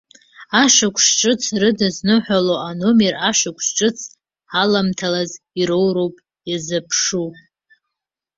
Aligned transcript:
Ашықәс 0.61 1.05
ҿыц 1.19 1.43
рыдызныҳәало 1.61 2.55
аномер 2.69 3.15
ашықәс 3.29 3.67
ҿыц 3.77 3.99
аламҭалаз 4.61 5.31
ироуроуп 5.61 6.15
иазыԥшу. 6.49 7.27